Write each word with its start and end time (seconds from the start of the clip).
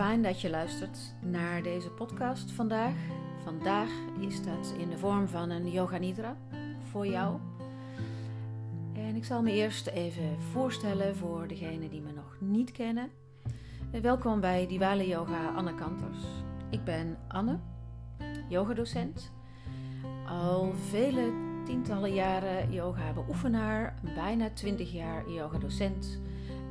fijn 0.00 0.22
dat 0.22 0.40
je 0.40 0.50
luistert 0.50 0.98
naar 1.20 1.62
deze 1.62 1.90
podcast 1.90 2.50
vandaag. 2.50 2.94
Vandaag 3.44 3.88
is 4.20 4.42
dat 4.44 4.74
in 4.78 4.90
de 4.90 4.98
vorm 4.98 5.28
van 5.28 5.50
een 5.50 5.70
Yoga 5.70 5.98
Nidra 5.98 6.36
voor 6.90 7.06
jou. 7.06 7.38
En 8.92 9.16
ik 9.16 9.24
zal 9.24 9.42
me 9.42 9.52
eerst 9.52 9.86
even 9.86 10.40
voorstellen 10.52 11.16
voor 11.16 11.48
degenen 11.48 11.90
die 11.90 12.00
me 12.00 12.12
nog 12.12 12.36
niet 12.38 12.72
kennen. 12.72 13.10
Welkom 14.02 14.40
bij 14.40 14.66
Diwali 14.66 15.08
Yoga 15.08 15.48
Anne 15.56 15.74
Kanters. 15.74 16.24
Ik 16.70 16.84
ben 16.84 17.18
Anne, 17.28 17.58
yogadocent. 18.48 19.32
Al 20.26 20.72
vele 20.88 21.32
tientallen 21.64 22.14
jaren 22.14 22.72
yoga 22.72 23.12
beoefenaar, 23.12 23.94
bijna 24.14 24.50
20 24.50 24.92
jaar 24.92 25.30
yoga 25.30 25.58
docent 25.58 26.20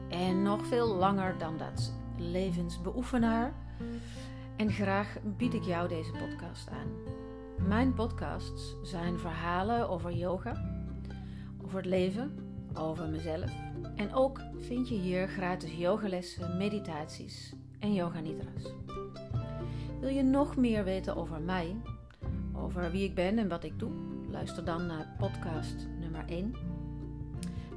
en 0.10 0.44
nog 0.44 0.66
veel 0.68 0.96
langer 0.96 1.38
dan 1.38 1.58
dat 1.58 1.99
levensbeoefenaar. 2.20 3.54
En 4.56 4.72
graag 4.72 5.18
bied 5.38 5.54
ik 5.54 5.64
jou 5.64 5.88
deze 5.88 6.12
podcast 6.12 6.70
aan. 6.70 7.18
Mijn 7.68 7.94
podcasts 7.94 8.76
zijn 8.84 9.20
verhalen 9.20 9.90
over 9.90 10.12
yoga, 10.12 10.82
over 11.64 11.78
het 11.78 11.86
leven, 11.86 12.36
over 12.74 13.10
mezelf. 13.10 13.52
En 13.96 14.14
ook 14.14 14.42
vind 14.58 14.90
je 14.90 14.96
hier 14.96 15.28
gratis 15.28 15.76
yogalessen, 15.76 16.58
meditaties 16.58 17.54
en 17.80 17.94
yoga 17.94 18.20
nidras. 18.20 18.74
Wil 20.00 20.10
je 20.10 20.24
nog 20.24 20.56
meer 20.56 20.84
weten 20.84 21.16
over 21.16 21.42
mij, 21.42 21.76
over 22.54 22.92
wie 22.92 23.04
ik 23.04 23.16
ben 23.16 23.38
en 23.38 23.48
wat 23.48 23.64
ik 23.64 23.80
doe? 23.80 23.92
Luister 24.30 24.66
dan 24.66 24.86
naar 24.86 25.16
podcast 25.18 25.88
nummer 26.00 26.24
1. 26.28 26.56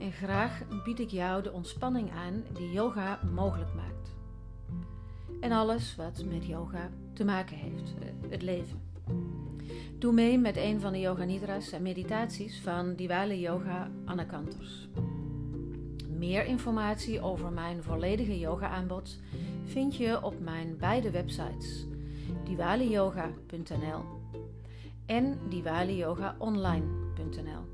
En 0.01 0.13
graag 0.13 0.63
bied 0.85 1.01
ik 1.01 1.11
jou 1.11 1.43
de 1.43 1.53
ontspanning 1.53 2.11
aan 2.11 2.45
die 2.53 2.73
yoga 2.73 3.21
mogelijk 3.35 3.75
maakt. 3.75 4.12
En 5.43 5.53
alles 5.53 5.97
wat 5.97 6.25
met 6.25 6.47
yoga 6.47 6.91
te 7.13 7.25
maken 7.25 7.57
heeft, 7.57 7.95
eh, 8.01 8.07
het 8.31 8.43
leven. 8.43 8.81
Doe 9.99 10.13
mee 10.13 10.39
met 10.39 10.57
een 10.57 10.81
van 10.81 10.93
de 10.93 11.01
yoga 11.01 11.25
nidras 11.25 11.73
en 11.73 11.83
meditaties 11.83 12.61
van 12.61 12.95
Diwali 12.95 13.41
Yoga 13.41 13.91
Anakanters. 14.05 14.89
Meer 16.09 16.45
informatie 16.45 17.21
over 17.21 17.53
mijn 17.53 17.83
volledige 17.83 18.39
yoga 18.39 18.69
aanbod 18.69 19.21
vind 19.65 19.97
je 19.97 20.23
op 20.23 20.41
mijn 20.41 20.77
beide 20.79 21.11
websites 21.11 21.87
diwaliyoga.nl 22.45 24.05
en 25.07 25.39
diwaliyogaonline.nl. 25.49 27.65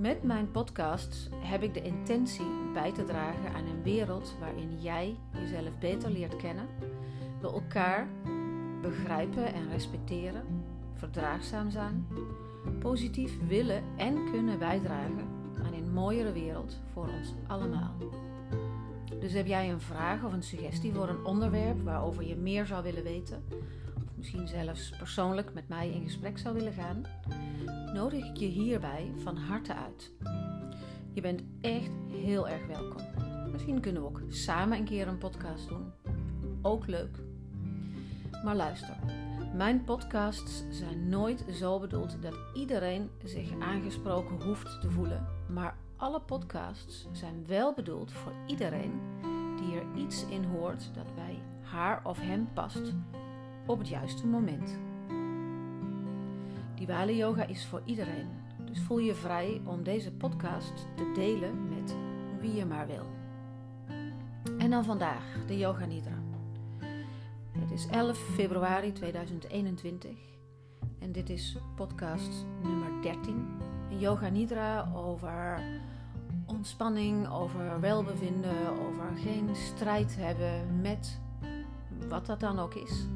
Met 0.00 0.22
mijn 0.22 0.50
podcast 0.50 1.28
heb 1.34 1.62
ik 1.62 1.74
de 1.74 1.82
intentie 1.82 2.46
bij 2.72 2.92
te 2.92 3.04
dragen 3.04 3.54
aan 3.54 3.66
een 3.66 3.82
wereld 3.82 4.36
waarin 4.40 4.80
jij 4.80 5.16
jezelf 5.32 5.78
beter 5.78 6.10
leert 6.10 6.36
kennen, 6.36 6.66
we 7.40 7.46
elkaar 7.46 8.08
begrijpen 8.82 9.52
en 9.54 9.70
respecteren, 9.70 10.44
verdraagzaam 10.94 11.70
zijn, 11.70 12.06
positief 12.80 13.46
willen 13.46 13.82
en 13.96 14.30
kunnen 14.30 14.58
bijdragen 14.58 15.28
aan 15.64 15.72
een 15.72 15.92
mooiere 15.92 16.32
wereld 16.32 16.80
voor 16.92 17.08
ons 17.18 17.34
allemaal. 17.46 17.94
Dus 19.20 19.32
heb 19.32 19.46
jij 19.46 19.70
een 19.70 19.80
vraag 19.80 20.24
of 20.24 20.32
een 20.32 20.42
suggestie 20.42 20.92
voor 20.92 21.08
een 21.08 21.24
onderwerp 21.24 21.82
waarover 21.82 22.24
je 22.24 22.36
meer 22.36 22.66
zou 22.66 22.82
willen 22.82 23.02
weten, 23.02 23.44
misschien 24.18 24.48
zelfs 24.48 24.90
persoonlijk 24.98 25.54
met 25.54 25.68
mij 25.68 25.90
in 25.90 26.02
gesprek 26.02 26.38
zou 26.38 26.54
willen 26.54 26.72
gaan, 26.72 27.02
nodig 27.94 28.24
ik 28.24 28.36
je 28.36 28.46
hierbij 28.46 29.12
van 29.22 29.36
harte 29.36 29.74
uit. 29.74 30.12
Je 31.12 31.20
bent 31.20 31.42
echt 31.60 31.90
heel 32.10 32.48
erg 32.48 32.66
welkom. 32.66 33.02
Misschien 33.52 33.80
kunnen 33.80 34.02
we 34.02 34.08
ook 34.08 34.22
samen 34.28 34.78
een 34.78 34.84
keer 34.84 35.08
een 35.08 35.18
podcast 35.18 35.68
doen. 35.68 35.92
Ook 36.62 36.86
leuk. 36.86 37.16
Maar 38.44 38.56
luister, 38.56 38.96
mijn 39.54 39.84
podcasts 39.84 40.64
zijn 40.70 41.08
nooit 41.08 41.44
zo 41.52 41.78
bedoeld 41.78 42.22
dat 42.22 42.34
iedereen 42.54 43.10
zich 43.24 43.60
aangesproken 43.60 44.42
hoeft 44.42 44.80
te 44.80 44.90
voelen. 44.90 45.26
Maar 45.48 45.76
alle 45.96 46.20
podcasts 46.20 47.06
zijn 47.12 47.46
wel 47.46 47.74
bedoeld 47.74 48.12
voor 48.12 48.32
iedereen 48.46 49.00
die 49.56 49.76
er 49.76 49.86
iets 49.96 50.26
in 50.26 50.44
hoort 50.44 50.90
dat 50.94 51.14
bij 51.14 51.42
haar 51.62 52.00
of 52.04 52.20
hem 52.20 52.48
past 52.52 52.92
op 53.68 53.78
het 53.78 53.88
juiste 53.88 54.26
moment. 54.26 54.78
Diwali 56.74 57.16
Yoga 57.16 57.46
is 57.46 57.66
voor 57.66 57.82
iedereen, 57.84 58.28
dus 58.64 58.80
voel 58.80 58.98
je 58.98 59.14
vrij 59.14 59.60
om 59.64 59.82
deze 59.82 60.12
podcast 60.12 60.86
te 60.94 61.12
delen 61.14 61.68
met 61.68 61.96
wie 62.40 62.54
je 62.54 62.64
maar 62.64 62.86
wil. 62.86 63.06
En 64.58 64.70
dan 64.70 64.84
vandaag 64.84 65.46
de 65.46 65.58
Yoga 65.58 65.84
Nidra. 65.84 66.22
Het 67.50 67.70
is 67.70 67.86
11 67.86 68.18
februari 68.18 68.92
2021 68.92 70.10
en 70.98 71.12
dit 71.12 71.30
is 71.30 71.56
podcast 71.76 72.46
nummer 72.62 73.02
13. 73.02 73.46
Een 73.90 73.98
Yoga 73.98 74.28
Nidra 74.28 74.92
over 74.94 75.62
ontspanning, 76.46 77.28
over 77.30 77.80
welbevinden, 77.80 78.68
over 78.86 79.16
geen 79.16 79.48
strijd 79.56 80.16
hebben 80.16 80.80
met 80.80 81.20
wat 82.08 82.26
dat 82.26 82.40
dan 82.40 82.58
ook 82.58 82.74
is. 82.74 83.06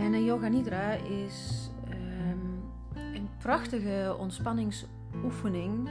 En 0.00 0.12
een 0.12 0.24
Yoga 0.24 0.48
Nidra 0.48 0.92
is 0.92 1.62
prachtige 3.42 4.16
ontspanningsoefening 4.18 5.88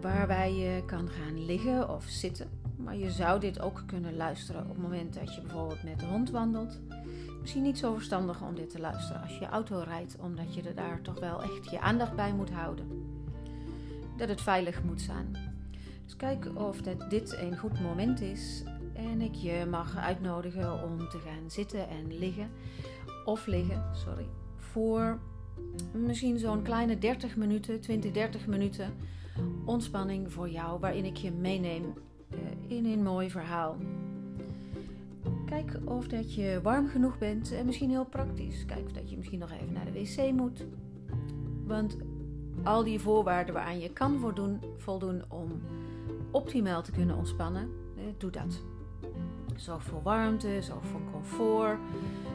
waarbij 0.00 0.54
je 0.54 0.84
kan 0.84 1.08
gaan 1.08 1.44
liggen 1.44 1.88
of 1.94 2.04
zitten. 2.04 2.50
Maar 2.76 2.96
je 2.96 3.10
zou 3.10 3.40
dit 3.40 3.60
ook 3.60 3.82
kunnen 3.86 4.16
luisteren 4.16 4.62
op 4.62 4.68
het 4.68 4.78
moment 4.78 5.14
dat 5.14 5.34
je 5.34 5.40
bijvoorbeeld 5.40 5.82
met 5.82 6.00
de 6.00 6.06
hond 6.06 6.30
wandelt. 6.30 6.80
Misschien 7.40 7.62
niet 7.62 7.78
zo 7.78 7.94
verstandig 7.94 8.42
om 8.42 8.54
dit 8.54 8.70
te 8.70 8.80
luisteren 8.80 9.22
als 9.22 9.38
je 9.38 9.46
auto 9.46 9.78
rijdt, 9.78 10.16
omdat 10.20 10.54
je 10.54 10.62
er 10.62 10.74
daar 10.74 11.00
toch 11.00 11.20
wel 11.20 11.42
echt 11.42 11.70
je 11.70 11.80
aandacht 11.80 12.16
bij 12.16 12.32
moet 12.32 12.50
houden. 12.50 12.86
Dat 14.16 14.28
het 14.28 14.40
veilig 14.40 14.82
moet 14.82 15.00
zijn. 15.00 15.36
Dus 16.04 16.16
kijk 16.16 16.48
of 16.54 16.82
dat 16.82 17.10
dit 17.10 17.36
een 17.40 17.58
goed 17.58 17.80
moment 17.80 18.20
is 18.20 18.62
en 18.94 19.20
ik 19.20 19.34
je 19.34 19.66
mag 19.70 19.96
uitnodigen 19.96 20.82
om 20.82 21.08
te 21.08 21.18
gaan 21.18 21.50
zitten 21.50 21.88
en 21.88 22.18
liggen 22.18 22.50
of 23.24 23.46
liggen, 23.46 23.84
sorry, 23.92 24.26
voor 24.56 25.18
misschien 25.92 26.38
zo'n 26.38 26.62
kleine 26.62 26.98
30 26.98 27.36
minuten, 27.36 27.80
20, 27.80 28.12
30 28.12 28.46
minuten 28.46 28.94
ontspanning 29.64 30.32
voor 30.32 30.48
jou, 30.48 30.80
waarin 30.80 31.04
ik 31.04 31.16
je 31.16 31.32
meeneem 31.32 31.84
uh, 31.84 32.38
in 32.66 32.86
een 32.86 33.02
mooi 33.02 33.30
verhaal. 33.30 33.76
Kijk 35.46 35.78
of 35.84 36.08
dat 36.08 36.34
je 36.34 36.60
warm 36.62 36.88
genoeg 36.88 37.18
bent 37.18 37.52
en 37.52 37.66
misschien 37.66 37.90
heel 37.90 38.04
praktisch. 38.04 38.64
Kijk 38.64 38.84
of 38.84 38.92
dat 38.92 39.10
je 39.10 39.16
misschien 39.16 39.38
nog 39.38 39.50
even 39.52 39.72
naar 39.72 39.84
de 39.84 39.92
wc 39.92 40.32
moet. 40.32 40.66
Want 41.66 41.96
al 42.62 42.84
die 42.84 43.00
voorwaarden 43.00 43.54
waaraan 43.54 43.80
je 43.80 43.92
kan 43.92 44.18
voldoen, 44.18 44.60
voldoen 44.76 45.22
om 45.28 45.60
optimaal 46.30 46.82
te 46.82 46.92
kunnen 46.92 47.16
ontspannen, 47.16 47.68
eh, 47.96 48.02
doe 48.18 48.30
dat. 48.30 48.62
Zorg 49.62 49.82
voor 49.82 50.02
warmte, 50.02 50.58
zorg 50.62 50.86
voor 50.86 51.00
comfort. 51.12 51.78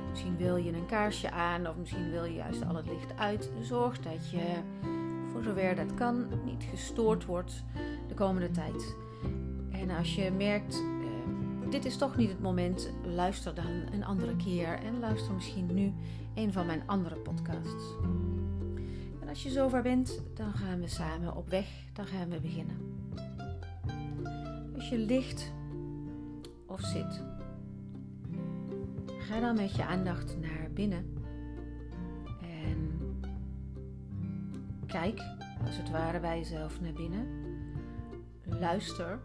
Misschien 0.09 0.37
wil 0.37 0.55
je 0.55 0.73
een 0.73 0.85
kaarsje 0.85 1.31
aan 1.31 1.67
of 1.67 1.75
misschien 1.75 2.11
wil 2.11 2.23
je 2.23 2.33
juist 2.33 2.65
al 2.65 2.75
het 2.75 2.85
licht 2.85 3.17
uit. 3.17 3.51
Zorg 3.61 3.99
dat 3.99 4.29
je, 4.29 4.43
voor 5.31 5.43
zover 5.43 5.75
dat 5.75 5.93
kan, 5.93 6.27
niet 6.45 6.63
gestoord 6.69 7.25
wordt 7.25 7.63
de 8.07 8.13
komende 8.13 8.51
tijd. 8.51 8.95
En 9.71 9.89
als 9.89 10.15
je 10.15 10.31
merkt, 10.31 10.75
eh, 10.75 11.69
dit 11.69 11.85
is 11.85 11.97
toch 11.97 12.15
niet 12.17 12.29
het 12.29 12.41
moment, 12.41 12.91
luister 13.03 13.55
dan 13.55 13.71
een 13.91 14.05
andere 14.05 14.35
keer 14.35 14.79
en 14.79 14.99
luister 14.99 15.33
misschien 15.33 15.73
nu 15.73 15.93
een 16.35 16.53
van 16.53 16.65
mijn 16.65 16.83
andere 16.85 17.15
podcasts. 17.15 17.95
En 19.21 19.29
als 19.29 19.43
je 19.43 19.49
zover 19.49 19.81
bent, 19.81 20.21
dan 20.33 20.53
gaan 20.53 20.79
we 20.79 20.87
samen 20.87 21.35
op 21.35 21.49
weg, 21.49 21.67
dan 21.93 22.05
gaan 22.05 22.29
we 22.29 22.39
beginnen. 22.39 22.77
Als 24.75 24.89
je 24.89 24.97
ligt 24.97 25.55
zit, 26.81 27.23
Ga 29.27 29.39
dan 29.39 29.55
met 29.55 29.75
je 29.75 29.85
aandacht 29.85 30.37
naar 30.39 30.71
binnen. 30.73 31.13
En 32.41 32.99
kijk 34.85 35.21
als 35.65 35.77
het 35.77 35.91
ware 35.91 36.19
bij 36.19 36.37
jezelf 36.37 36.81
naar 36.81 36.93
binnen. 36.93 37.27
Luister 38.43 39.19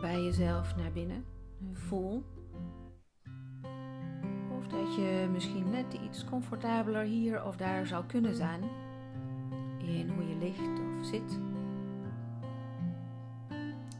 bij 0.00 0.22
jezelf 0.22 0.76
naar 0.76 0.92
binnen. 0.92 1.24
Voel 1.72 2.24
of 4.58 4.66
dat 4.66 4.94
je 4.94 5.28
misschien 5.32 5.70
net 5.70 5.94
iets 6.04 6.24
comfortabeler 6.24 7.04
hier 7.04 7.44
of 7.44 7.56
daar 7.56 7.86
zou 7.86 8.04
kunnen 8.04 8.34
zijn 8.34 8.62
in 9.78 10.08
hoe 10.08 10.28
je 10.28 10.36
ligt 10.36 10.80
of 10.98 11.06
zit. 11.06 11.38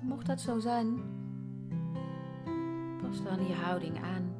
Mocht 0.03 0.27
dat 0.27 0.41
zo 0.41 0.59
zijn, 0.59 1.01
Pas 3.09 3.23
dan 3.23 3.47
je 3.47 3.55
houding 3.55 4.03
aan 4.03 4.35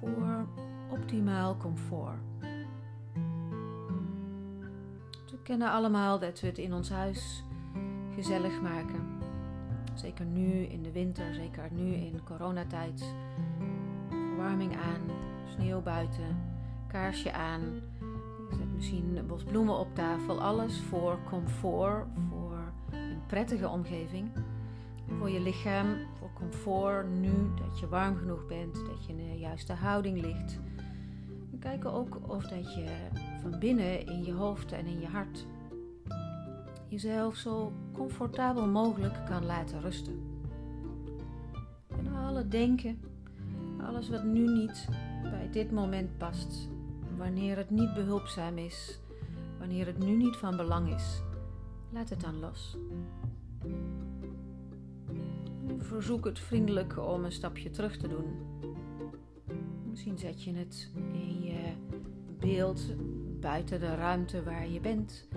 voor 0.00 0.46
optimaal 0.90 1.56
comfort. 1.56 2.18
We 5.30 5.38
kennen 5.42 5.70
allemaal 5.70 6.18
dat 6.18 6.40
we 6.40 6.46
het 6.46 6.58
in 6.58 6.72
ons 6.72 6.90
huis 6.90 7.44
gezellig 8.14 8.60
maken. 8.60 9.18
Zeker 9.94 10.24
nu 10.24 10.50
in 10.50 10.82
de 10.82 10.92
winter, 10.92 11.34
zeker 11.34 11.68
nu 11.70 11.92
in 11.92 12.20
coronatijd. 12.24 13.14
Verwarming 14.08 14.76
aan, 14.76 15.00
sneeuw 15.54 15.80
buiten, 15.80 16.36
kaarsje 16.86 17.32
aan. 17.32 17.60
Je 18.50 18.56
zet 18.56 18.74
misschien 18.74 19.24
bos 19.26 19.44
bloemen 19.44 19.78
op 19.78 19.94
tafel. 19.94 20.40
Alles 20.40 20.80
voor 20.80 21.18
comfort, 21.28 22.06
voor 22.28 22.72
een 22.90 23.26
prettige 23.26 23.68
omgeving. 23.68 24.30
Voor 25.18 25.30
je 25.30 25.40
lichaam, 25.40 25.86
comfort 26.40 27.08
nu 27.08 27.32
dat 27.54 27.78
je 27.78 27.88
warm 27.88 28.16
genoeg 28.16 28.46
bent, 28.46 28.74
dat 28.74 29.04
je 29.06 29.12
in 29.12 29.16
de 29.16 29.38
juiste 29.38 29.72
houding 29.72 30.20
ligt. 30.20 30.58
En 31.52 31.58
kijken 31.58 31.92
ook 31.92 32.18
of 32.26 32.46
dat 32.46 32.74
je 32.74 32.86
van 33.42 33.58
binnen 33.58 34.06
in 34.06 34.24
je 34.24 34.32
hoofd 34.32 34.72
en 34.72 34.86
in 34.86 35.00
je 35.00 35.06
hart 35.08 35.46
jezelf 36.90 37.36
zo 37.36 37.72
comfortabel 37.92 38.66
mogelijk 38.66 39.24
kan 39.26 39.44
laten 39.46 39.80
rusten. 39.80 40.42
En 41.88 42.14
alle 42.14 42.48
denken, 42.48 43.00
alles 43.86 44.08
wat 44.08 44.24
nu 44.24 44.46
niet 44.46 44.88
bij 45.22 45.48
dit 45.50 45.70
moment 45.70 46.18
past, 46.18 46.68
wanneer 47.16 47.56
het 47.56 47.70
niet 47.70 47.94
behulpzaam 47.94 48.58
is, 48.58 49.00
wanneer 49.58 49.86
het 49.86 49.98
nu 49.98 50.16
niet 50.16 50.36
van 50.36 50.56
belang 50.56 50.94
is, 50.94 51.22
laat 51.90 52.08
het 52.08 52.20
dan 52.20 52.38
los. 52.38 52.76
Verzoek 55.90 56.24
het 56.24 56.38
vriendelijk 56.38 56.98
om 56.98 57.24
een 57.24 57.32
stapje 57.32 57.70
terug 57.70 57.96
te 57.96 58.08
doen. 58.08 58.24
Misschien 59.90 60.18
zet 60.18 60.42
je 60.42 60.54
het 60.54 60.90
in 61.12 61.42
je 61.42 61.72
beeld 62.38 62.82
buiten 63.40 63.80
de 63.80 63.94
ruimte 63.94 64.42
waar 64.42 64.68
je 64.68 64.80
bent 64.80 65.28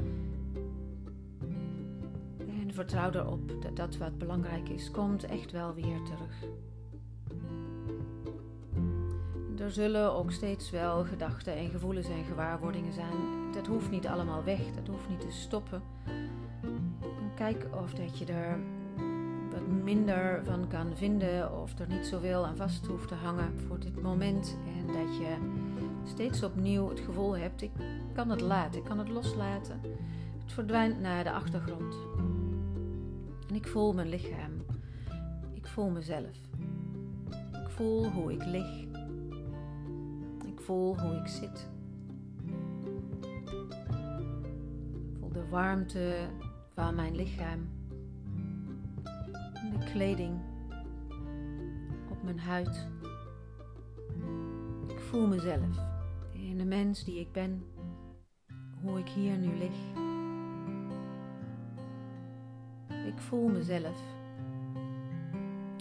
vertrouw 2.74 3.12
erop 3.12 3.62
dat 3.62 3.76
dat 3.76 3.98
wat 3.98 4.18
belangrijk 4.18 4.70
is, 4.70 4.92
komt 4.92 5.24
echt 5.24 5.52
wel 5.52 5.74
weer 5.74 6.02
terug. 6.04 6.46
Er 9.60 9.72
zullen 9.72 10.14
ook 10.14 10.32
steeds 10.32 10.70
wel 10.70 11.06
gedachten 11.06 11.56
en 11.56 11.70
gevoelens 11.70 12.08
en 12.08 12.24
gewaarwordingen 12.24 12.94
zijn. 12.94 13.52
Dat 13.54 13.68
hoeft 13.68 13.90
niet 13.90 14.08
allemaal 14.08 14.44
weg, 14.44 14.60
dat 14.76 14.88
hoeft 14.88 15.10
niet 15.10 15.22
te 15.22 15.32
stoppen. 15.32 15.82
kijk 17.36 17.68
of 17.84 17.94
dat 17.94 18.18
je 18.18 18.26
er 18.26 18.60
wat 19.54 19.68
minder 19.68 20.42
van 20.44 20.68
kan 20.68 20.96
vinden 20.96 21.62
of 21.62 21.80
er 21.80 21.88
niet 21.88 22.06
zoveel 22.06 22.46
aan 22.46 22.56
vast 22.56 22.86
hoeft 22.86 23.08
te 23.08 23.16
hangen 23.16 23.60
voor 23.68 23.80
dit 23.80 24.02
moment. 24.02 24.58
En 24.80 24.88
dat 24.88 25.18
je 25.18 25.36
steeds 26.04 26.44
opnieuw 26.44 26.90
het 26.90 27.00
gevoel 27.00 27.38
hebt, 27.38 27.62
ik 27.62 27.72
kan 28.14 28.30
het 28.30 28.42
laten, 28.42 28.80
ik 28.80 28.86
kan 28.86 29.00
het 29.00 29.10
loslaten. 29.10 29.82
Het 30.44 30.54
verdwijnt 30.54 31.00
naar 31.00 31.24
de 31.24 31.32
achtergrond. 31.32 31.96
En 33.50 33.56
ik 33.56 33.68
voel 33.68 33.94
mijn 33.94 34.10
lichaam. 34.10 34.52
Ik 35.54 35.68
voel 35.68 35.90
mezelf. 35.90 36.38
Ik 37.52 37.70
voel 37.70 38.06
hoe 38.06 38.34
ik 38.34 38.46
lig. 38.46 38.82
Ik 40.46 40.62
voel 40.62 41.00
hoe 41.00 41.16
ik 41.16 41.28
zit. 41.28 41.70
Ik 44.92 45.20
voel 45.20 45.32
de 45.32 45.48
warmte 45.50 46.16
van 46.74 46.96
mijn 46.96 47.16
lichaam. 47.16 47.83
Kleding 49.94 50.40
op 52.10 52.24
mijn 52.24 52.40
huid. 52.40 52.88
Ik 54.88 55.00
voel 55.00 55.28
mezelf 55.28 55.78
in 56.32 56.58
de 56.58 56.66
mens 56.66 57.04
die 57.04 57.20
ik 57.20 57.32
ben. 57.32 57.64
Hoe 58.82 59.00
ik 59.00 59.08
hier 59.08 59.38
nu 59.38 59.58
lig. 59.58 59.76
Ik 63.06 63.18
voel 63.18 63.48
mezelf. 63.48 64.02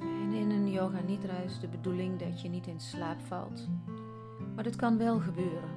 En 0.00 0.32
in 0.32 0.50
een 0.50 0.70
yoga 0.70 1.00
nidra 1.06 1.36
is 1.36 1.60
de 1.60 1.68
bedoeling 1.68 2.18
dat 2.18 2.40
je 2.40 2.48
niet 2.48 2.66
in 2.66 2.80
slaap 2.80 3.20
valt. 3.20 3.68
Maar 4.54 4.64
dat 4.64 4.76
kan 4.76 4.98
wel 4.98 5.20
gebeuren. 5.20 5.70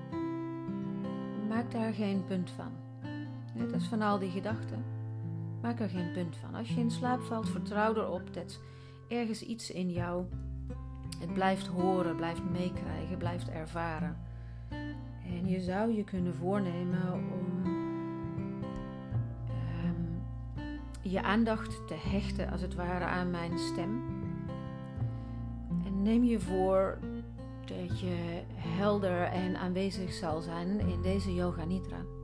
Maak 1.48 1.72
daar 1.72 1.94
geen 1.94 2.26
punt 2.28 2.50
van. 2.50 2.72
Net 3.54 3.74
als 3.74 3.88
van 3.88 4.02
al 4.02 4.20
die 4.20 4.32
gedachten. 4.32 4.95
Maak 5.66 5.80
er 5.80 5.90
geen 5.90 6.12
punt 6.12 6.36
van. 6.36 6.56
Als 6.56 6.70
je 6.70 6.80
in 6.80 6.92
slaap 6.92 7.22
valt, 7.22 7.50
vertrouw 7.50 7.96
erop 7.96 8.34
dat 8.34 8.60
ergens 9.08 9.42
iets 9.42 9.72
in 9.72 9.92
jou 9.92 10.26
het 11.20 11.34
blijft 11.34 11.68
horen, 11.68 12.16
blijft 12.16 12.42
meekrijgen, 12.52 13.18
blijft 13.18 13.50
ervaren. 13.50 14.18
En 15.28 15.48
je 15.48 15.62
zou 15.62 15.94
je 15.94 16.04
kunnen 16.04 16.36
voornemen 16.36 17.14
om 17.14 17.74
je 21.02 21.22
aandacht 21.22 21.88
te 21.88 21.96
hechten, 22.10 22.52
als 22.52 22.62
het 22.62 22.76
ware, 22.76 23.06
aan 23.06 23.32
mijn 23.32 23.60
stem. 23.60 24.04
En 25.86 26.02
neem 26.02 26.24
je 26.24 26.40
voor 26.40 26.98
dat 27.66 28.00
je 28.00 28.42
helder 28.56 29.22
en 29.22 29.56
aanwezig 29.56 30.14
zal 30.14 30.42
zijn 30.42 30.80
in 30.80 31.02
deze 31.02 31.34
Yoga 31.34 31.66
Nidra. 31.66 32.15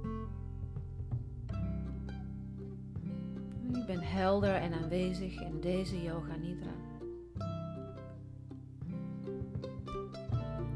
Helder 4.11 4.55
en 4.55 4.73
aanwezig 4.73 5.41
in 5.41 5.59
deze 5.59 6.03
Yoga 6.03 6.35
Nidra. 6.35 6.71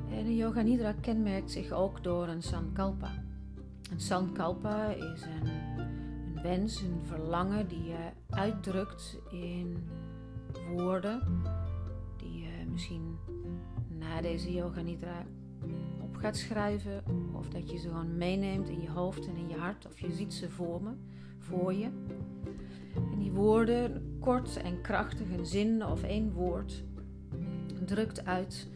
En 0.10 0.26
een 0.26 0.36
Yoga 0.36 0.62
Nidra 0.62 0.94
kenmerkt 1.02 1.52
zich 1.52 1.72
ook 1.72 2.04
door 2.04 2.28
een 2.28 2.42
Sankalpa. 2.42 3.24
Een 3.92 4.00
Sankalpa 4.00 4.88
is 4.88 5.22
een 5.22 5.50
wens, 6.42 6.82
een 6.82 7.00
verlangen 7.04 7.68
die 7.68 7.84
je 7.84 8.10
uitdrukt 8.30 9.20
in 9.32 9.88
woorden 10.76 11.22
die 12.18 12.40
je 12.40 12.66
misschien 12.72 13.18
na 13.88 14.22
deze 14.22 14.54
yoga 14.54 14.82
nidra 14.82 15.26
op 16.02 16.16
gaat 16.16 16.38
schrijven 16.38 17.04
of 17.34 17.50
dat 17.50 17.72
je 17.72 17.78
ze 17.78 17.88
gewoon 17.88 18.18
meeneemt 18.18 18.70
in 18.70 18.82
je 18.82 18.90
hoofd 18.90 19.28
en 19.28 19.36
in 19.36 19.50
je 19.50 19.58
hart 19.58 19.86
of 19.86 20.00
je 20.00 20.12
ziet 20.12 20.34
ze 20.34 20.50
voor 20.50 20.82
me, 20.84 20.92
voor 21.38 21.74
je. 21.74 21.90
En 22.95 23.19
die 23.19 23.31
woorden, 23.31 24.18
kort 24.19 24.62
en 24.62 24.81
krachtig, 24.81 25.31
een 25.38 25.45
zin 25.45 25.86
of 25.86 26.03
één 26.03 26.33
woord, 26.33 26.83
drukt 27.86 28.25
uit 28.25 28.68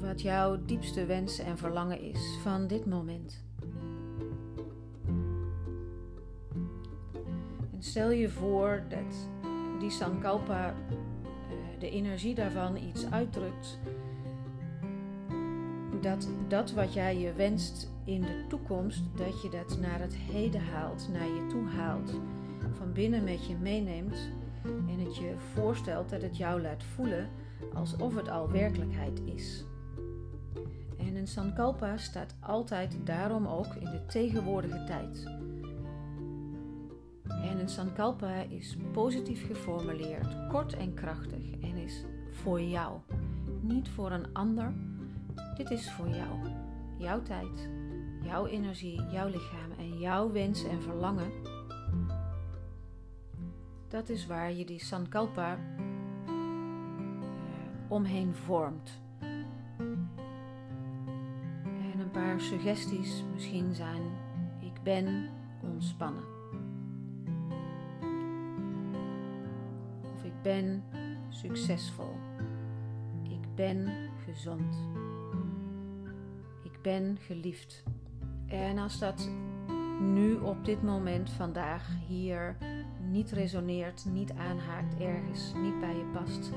wat 0.00 0.22
jouw 0.22 0.64
diepste 0.64 1.06
wens 1.06 1.38
en 1.38 1.58
verlangen 1.58 2.00
is 2.00 2.38
van 2.42 2.66
dit 2.66 2.86
moment. 2.86 3.44
stel 7.86 8.10
je 8.10 8.28
voor 8.28 8.82
dat 8.88 9.28
die 9.78 9.90
Sankalpa, 9.90 10.68
uh, 10.68 11.00
de 11.78 11.90
energie 11.90 12.34
daarvan 12.34 12.76
iets 12.76 13.10
uitdrukt. 13.10 13.78
Dat 16.00 16.28
dat 16.48 16.72
wat 16.72 16.92
jij 16.92 17.18
je 17.18 17.32
wenst 17.32 17.90
in 18.04 18.20
de 18.20 18.44
toekomst, 18.48 19.02
dat 19.16 19.42
je 19.42 19.48
dat 19.48 19.78
naar 19.80 20.00
het 20.00 20.14
heden 20.14 20.60
haalt, 20.60 21.08
naar 21.12 21.26
je 21.26 21.46
toe 21.48 21.66
haalt, 21.66 22.20
binnen 22.96 23.24
met 23.24 23.46
je 23.46 23.56
meeneemt 23.56 24.30
en 24.64 24.98
het 24.98 25.16
je 25.16 25.34
voorstelt 25.54 26.08
dat 26.08 26.22
het 26.22 26.36
jou 26.36 26.60
laat 26.60 26.84
voelen 26.84 27.28
alsof 27.74 28.14
het 28.14 28.28
al 28.28 28.50
werkelijkheid 28.50 29.20
is. 29.24 29.64
En 30.98 31.16
een 31.16 31.26
Sankalpa 31.26 31.96
staat 31.96 32.36
altijd 32.40 32.96
daarom 33.04 33.46
ook 33.46 33.74
in 33.74 33.90
de 33.90 34.06
tegenwoordige 34.06 34.84
tijd. 34.84 35.24
En 37.28 37.58
een 37.60 37.68
sankalpa 37.68 38.34
is 38.48 38.76
positief 38.92 39.46
geformuleerd, 39.46 40.48
kort 40.48 40.72
en 40.72 40.94
krachtig 40.94 41.50
en 41.60 41.76
is 41.76 42.04
voor 42.30 42.60
jou. 42.60 42.98
Niet 43.60 43.88
voor 43.88 44.10
een 44.10 44.32
ander. 44.32 44.72
Dit 45.56 45.70
is 45.70 45.92
voor 45.92 46.08
jou. 46.08 46.50
Jouw 46.98 47.22
tijd, 47.22 47.68
jouw 48.22 48.46
energie, 48.46 49.02
jouw 49.10 49.28
lichaam 49.28 49.70
en 49.78 49.98
jouw 49.98 50.32
wensen 50.32 50.70
en 50.70 50.82
verlangen. 50.82 51.55
Dat 53.88 54.08
is 54.08 54.26
waar 54.26 54.52
je 54.52 54.64
die 54.64 54.84
sankalpa 54.84 55.58
uh, 55.58 56.32
omheen 57.88 58.34
vormt. 58.34 59.00
En 61.62 62.00
een 62.00 62.10
paar 62.10 62.40
suggesties 62.40 63.24
misschien 63.32 63.74
zijn: 63.74 64.02
ik 64.60 64.82
ben 64.82 65.28
ontspannen. 65.62 66.36
ben 70.46 70.84
succesvol. 71.28 72.16
Ik 73.22 73.54
ben 73.54 73.88
gezond. 74.24 74.76
Ik 76.62 76.82
ben 76.82 77.16
geliefd. 77.20 77.82
En 78.46 78.78
als 78.78 78.98
dat 78.98 79.30
nu 80.00 80.34
op 80.34 80.64
dit 80.64 80.82
moment 80.82 81.30
vandaag 81.30 81.88
hier 82.06 82.56
niet 83.16 83.30
resoneert, 83.30 84.04
niet 84.04 84.32
aanhaakt 84.32 85.00
ergens, 85.00 85.52
niet 85.54 85.80
bij 85.80 85.96
je 85.96 86.10
past, 86.12 86.50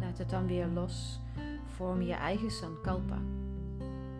laat 0.00 0.18
het 0.18 0.30
dan 0.30 0.46
weer 0.46 0.66
los. 0.66 1.20
Vorm 1.66 2.02
je 2.02 2.14
eigen 2.14 2.50
sankalpa. 2.50 3.18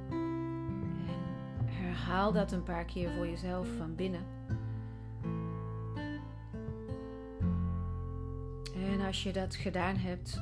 En 0.09 1.67
herhaal 1.67 2.33
dat 2.33 2.53
een 2.53 2.63
paar 2.63 2.85
keer 2.85 3.11
voor 3.11 3.27
jezelf 3.27 3.69
van 3.79 3.95
binnen. 3.95 4.35
als 9.07 9.23
je 9.23 9.33
dat 9.33 9.55
gedaan 9.55 9.97
hebt, 9.97 10.41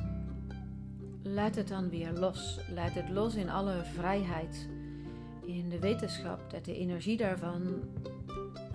laat 1.23 1.55
het 1.55 1.69
dan 1.69 1.89
weer 1.89 2.13
los. 2.13 2.61
Laat 2.75 2.95
het 2.95 3.09
los 3.09 3.35
in 3.35 3.51
alle 3.51 3.83
vrijheid. 3.85 4.69
In 5.45 5.69
de 5.69 5.79
wetenschap 5.79 6.51
dat 6.51 6.65
de 6.65 6.77
energie 6.77 7.17
daarvan, 7.17 7.83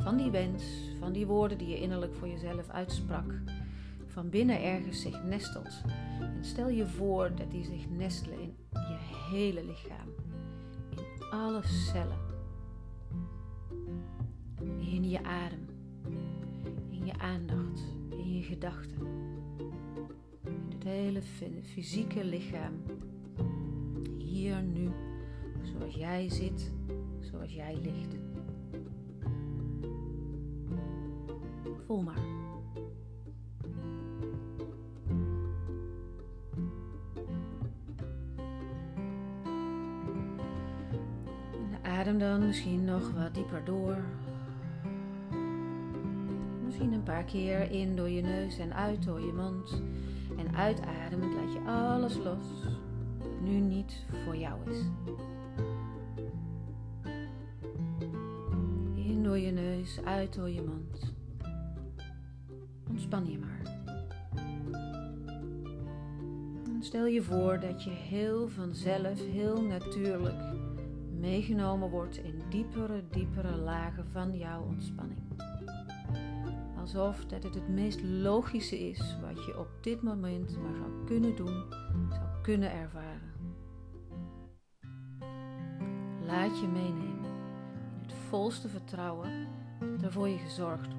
van 0.09 0.17
die 0.17 0.31
wens, 0.31 0.63
van 0.99 1.11
die 1.11 1.25
woorden 1.27 1.57
die 1.57 1.67
je 1.67 1.79
innerlijk 1.79 2.15
voor 2.15 2.27
jezelf 2.27 2.69
uitsprak, 2.69 3.33
van 4.05 4.29
binnen 4.29 4.63
ergens 4.63 5.01
zich 5.01 5.23
nestelt. 5.23 5.81
En 6.19 6.45
stel 6.45 6.69
je 6.69 6.87
voor 6.87 7.35
dat 7.35 7.51
die 7.51 7.63
zich 7.63 7.89
nestelen 7.89 8.39
in 8.39 8.55
je 8.71 8.97
hele 9.31 9.65
lichaam, 9.65 10.09
in 10.89 11.23
alle 11.31 11.61
cellen, 11.63 12.17
in 14.79 15.09
je 15.09 15.23
adem, 15.23 15.65
in 16.89 17.05
je 17.05 17.19
aandacht, 17.19 17.81
in 18.09 18.35
je 18.35 18.43
gedachten, 18.43 19.07
in 20.43 20.65
het 20.69 20.83
hele 20.83 21.21
fysieke 21.63 22.25
lichaam, 22.25 22.73
hier 24.17 24.61
nu, 24.61 24.89
zoals 25.61 25.95
jij 25.95 26.29
zit, 26.29 26.71
zoals 27.19 27.53
jij 27.53 27.75
ligt. 27.81 28.28
Maar. 31.97 32.17
Adem 41.81 42.19
dan 42.19 42.45
misschien 42.45 42.85
nog 42.85 43.11
wat 43.11 43.33
dieper 43.33 43.65
door. 43.65 43.97
Misschien 46.65 46.93
een 46.93 47.03
paar 47.03 47.23
keer 47.23 47.71
in 47.71 47.95
door 47.95 48.09
je 48.09 48.21
neus 48.21 48.57
en 48.57 48.73
uit 48.73 49.03
door 49.03 49.19
je 49.19 49.33
mond. 49.33 49.81
En 50.37 50.55
uitademend 50.55 51.33
laat 51.33 51.53
je 51.53 51.59
alles 51.59 52.15
los 52.15 52.63
wat 52.63 52.71
nu 53.41 53.59
niet 53.59 54.05
voor 54.25 54.35
jou 54.35 54.69
is. 54.69 54.79
In 58.95 59.23
door 59.23 59.37
je 59.37 59.51
neus, 59.51 59.99
uit 60.03 60.33
door 60.33 60.49
je 60.49 60.61
mond. 60.61 61.08
Ontspan 63.09 63.31
je 63.31 63.39
maar. 63.39 63.77
Stel 66.79 67.05
je 67.05 67.23
voor 67.23 67.59
dat 67.59 67.83
je 67.83 67.89
heel 67.89 68.47
vanzelf, 68.47 69.25
heel 69.25 69.61
natuurlijk 69.61 70.41
meegenomen 71.19 71.89
wordt 71.89 72.17
in 72.17 72.41
diepere, 72.49 73.03
diepere 73.09 73.55
lagen 73.55 74.07
van 74.11 74.37
jouw 74.37 74.63
ontspanning. 74.63 75.19
Alsof 76.79 77.25
dat 77.25 77.43
het 77.43 77.53
het 77.53 77.69
meest 77.69 78.03
logische 78.03 78.79
is 78.79 79.17
wat 79.21 79.45
je 79.45 79.59
op 79.59 79.69
dit 79.81 80.01
moment 80.01 80.57
maar 80.57 80.75
zou 80.75 81.05
kunnen 81.05 81.35
doen, 81.35 81.63
zou 82.09 82.41
kunnen 82.41 82.71
ervaren. 82.71 83.31
Laat 86.25 86.59
je 86.59 86.67
meenemen 86.67 87.25
in 87.25 88.01
het 88.01 88.13
volste 88.13 88.69
vertrouwen 88.69 89.47
dat 90.01 90.13
je 90.29 90.37
gezorgd 90.37 90.95
wordt. 90.95 90.98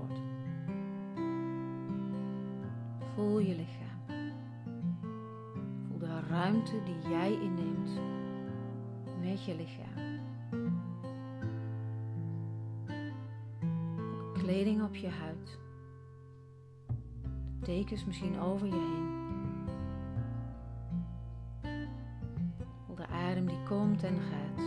Voel 3.21 3.39
je 3.39 3.55
lichaam. 3.55 4.25
Voel 5.89 5.99
de 5.99 6.21
ruimte 6.29 6.83
die 6.85 7.11
jij 7.11 7.33
inneemt 7.33 7.91
met 9.21 9.45
je 9.45 9.57
lichaam. 9.57 10.19
kleding 14.33 14.83
op 14.83 14.97
je 14.97 15.09
huid. 15.09 15.59
De 17.61 17.67
dekens 17.67 18.05
misschien 18.05 18.41
over 18.41 18.67
je 18.67 18.73
heen. 18.73 19.09
Voel 22.87 22.97
de 22.97 23.07
adem 23.07 23.47
die 23.47 23.63
komt 23.69 24.03
en 24.03 24.19
gaat. 24.21 24.65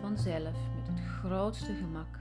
Vanzelf 0.00 0.56
met 0.76 0.88
het 0.88 1.00
grootste 1.00 1.74
gemak. 1.74 2.18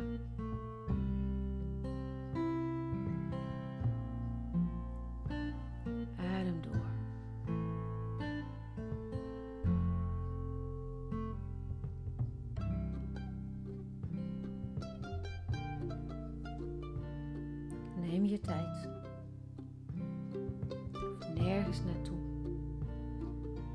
Neem 18.22 18.30
je 18.30 18.40
tijd. 18.40 18.90
nergens 21.36 21.84
naartoe. 21.84 22.18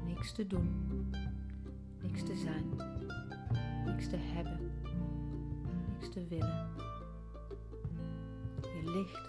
Niks 0.06 0.32
te 0.32 0.46
doen. 0.46 0.68
Niks 2.02 2.22
te 2.22 2.36
zijn. 2.36 2.64
Niks 3.84 4.08
te 4.08 4.16
hebben. 4.16 4.60
Niks 5.92 6.08
te 6.08 6.26
willen. 6.26 6.68
Je 8.60 8.90
ligt. 8.90 9.28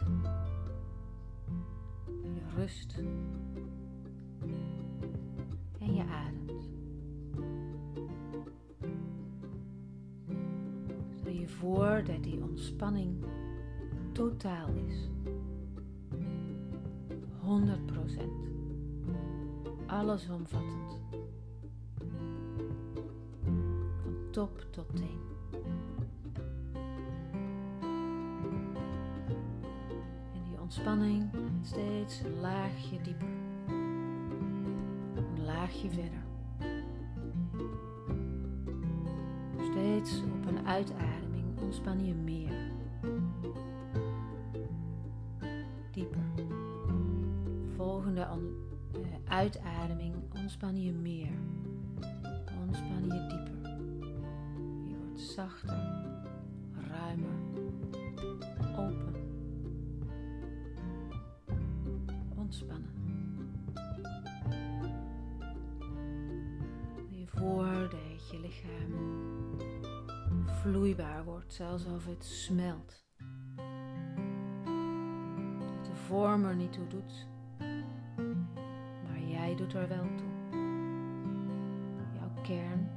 Je 2.24 2.42
rust. 2.56 2.98
En 5.80 5.96
je 5.96 6.04
ademt. 6.04 6.70
Stel 11.20 11.34
je 11.34 11.48
voor 11.48 12.04
dat 12.06 12.24
die 12.24 12.42
ontspanning 12.42 13.24
totaal 14.18 14.70
is. 14.88 14.96
100%. 17.46 18.22
Allesomvattend. 19.86 21.00
Van 23.44 24.32
top 24.32 24.66
tot 24.72 24.96
teen. 24.96 25.20
En 30.34 30.44
die 30.50 30.60
ontspanning 30.62 31.30
steeds 31.62 32.20
een 32.20 32.40
laagje 32.40 33.02
dieper. 33.02 33.28
Een 35.16 35.46
laagje 35.46 35.90
verder. 35.90 36.26
Steeds 39.72 40.22
op 40.22 40.46
een 40.46 40.68
uitademing 40.68 41.60
ontspan 41.62 42.06
je 42.06 42.14
meer. 42.14 42.67
De 48.92 49.06
uitademing 49.28 50.16
ontspan 50.36 50.82
je 50.82 50.94
meer. 50.94 51.32
Ontspan 52.62 53.04
je 53.04 53.28
dieper. 53.28 53.70
Je 54.88 54.96
wordt 54.98 55.20
zachter, 55.20 55.84
ruimer, 56.90 57.40
open. 58.78 59.16
Ontspannen. 62.36 62.92
Je 67.10 67.28
voordat 67.28 68.30
je 68.32 68.40
lichaam 68.40 69.26
vloeibaar 70.46 71.24
wordt, 71.24 71.62
alsof 71.72 72.06
het 72.06 72.26
smelt. 72.26 73.06
Dat 75.60 75.86
de 75.86 75.96
vorm 75.96 76.46
er 76.46 76.56
niet 76.56 76.74
toe 76.74 76.88
doet 76.88 77.28
doet 79.58 79.74
er 79.74 79.88
wel 79.88 80.08
toe. 80.16 80.60
Jouw 82.14 82.42
kern, 82.42 82.90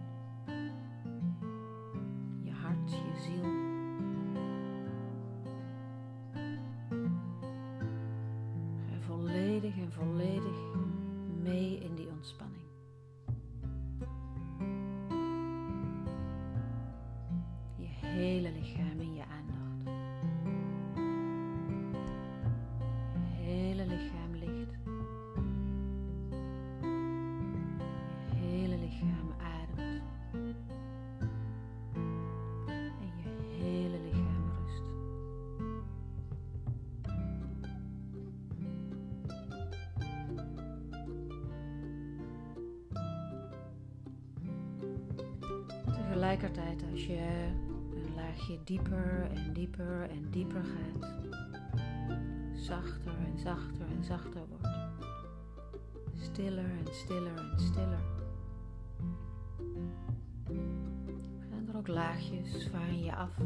je 2.42 2.52
hart, 2.52 2.90
je 2.90 3.20
ziel. 3.20 3.50
Ga 8.88 9.00
volledig 9.00 9.76
en 9.76 9.92
volledig 9.92 10.58
mee 11.42 11.78
in 11.78 11.94
die 11.94 12.08
ontspanning. 12.08 12.69
Tegelijkertijd 46.40 46.90
als 46.92 47.06
je 47.06 47.48
een 47.94 48.14
laagje 48.14 48.58
dieper 48.64 49.30
en 49.34 49.52
dieper 49.52 50.10
en 50.10 50.30
dieper 50.30 50.64
gaat, 50.64 51.14
zachter 52.54 53.12
en 53.26 53.38
zachter 53.38 53.86
en 53.96 54.04
zachter 54.04 54.46
wordt. 54.48 54.68
Stiller 56.14 56.64
en 56.64 56.94
stiller 56.94 57.36
en 57.36 57.60
stiller. 57.60 58.02
Gaan 61.50 61.68
er 61.68 61.76
ook 61.76 61.88
laagjes 61.88 62.68
van 62.70 63.02
je 63.04 63.14
af. 63.16 63.36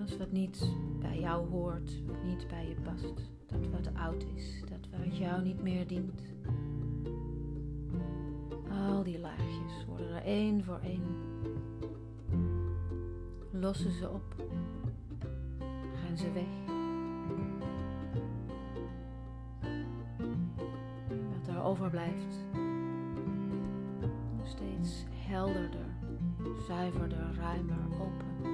Als 0.00 0.16
wat 0.16 0.32
niet 0.32 0.70
bij 1.00 1.18
jou 1.18 1.48
hoort, 1.48 2.04
wat 2.06 2.24
niet 2.24 2.48
bij 2.48 2.68
je 2.68 2.76
past, 2.82 3.30
dat 3.46 3.66
wat 3.70 3.94
oud 3.94 4.26
is, 4.34 4.62
dat 4.68 4.88
wat 4.98 5.16
jou 5.16 5.42
niet 5.42 5.62
meer 5.62 5.86
dient. 5.86 6.22
Al 8.84 9.02
die 9.02 9.18
laagjes 9.18 9.84
worden 9.86 10.14
er 10.14 10.22
één 10.22 10.64
voor 10.64 10.78
één. 10.82 11.02
Lossen 13.50 13.92
ze 13.92 14.10
op. 14.10 14.34
Gaan 15.94 16.16
ze 16.16 16.32
weg. 16.32 16.72
Wat 21.08 21.46
er 21.48 21.62
overblijft. 21.62 22.44
Steeds 24.42 25.04
helderder, 25.26 25.96
zuiverder, 26.66 27.34
ruimer, 27.34 27.86
open. 28.00 28.52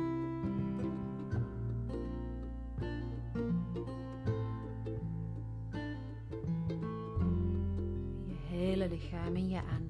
Je 8.26 8.34
hele 8.49 8.88
lichaam 8.88 9.37
in 9.37 9.49
je 9.49 9.60
aandacht. 9.72 9.89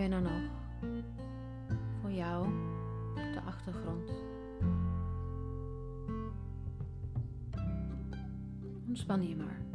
ben 0.00 0.12
er 0.12 0.22
nog. 0.22 0.42
Voor 2.00 2.12
jou 2.12 2.46
op 3.10 3.32
de 3.32 3.40
achtergrond. 3.46 4.10
Ontspan 8.88 9.28
je 9.28 9.36
maar. 9.36 9.69